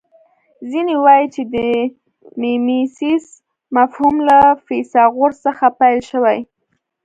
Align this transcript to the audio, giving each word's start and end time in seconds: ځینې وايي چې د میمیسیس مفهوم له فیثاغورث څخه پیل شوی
ځینې 0.71 0.95
وايي 1.03 1.27
چې 1.35 1.41
د 1.53 1.55
میمیسیس 2.41 3.25
مفهوم 3.77 4.15
له 4.29 4.39
فیثاغورث 4.65 5.37
څخه 5.47 5.65
پیل 5.79 5.99
شوی 6.09 6.39